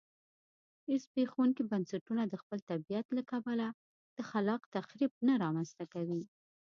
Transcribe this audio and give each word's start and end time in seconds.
زبېښونکي 1.01 1.63
بنسټونه 1.71 2.23
د 2.27 2.33
خپل 2.41 2.59
طبیعت 2.69 3.07
له 3.17 3.21
کبله 3.31 3.67
خلاق 4.29 4.61
تخریب 4.75 5.11
نه 5.27 5.33
رامنځته 5.43 5.85
کوي 5.93 6.23